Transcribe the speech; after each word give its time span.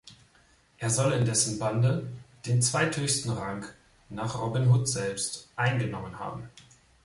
Er 0.79 0.89
soll 0.89 1.13
in 1.13 1.25
dessen 1.25 1.59
Bande 1.59 2.11
den 2.47 2.63
zweithöchsten 2.63 3.31
Rang 3.33 3.65
nach 4.09 4.41
Robin 4.41 4.67
Hood 4.73 4.87
selbst 4.87 5.49
eingenommen 5.55 6.17
haben. 6.17 6.49